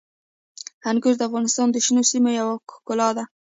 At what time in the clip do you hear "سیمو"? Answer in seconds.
2.11-2.31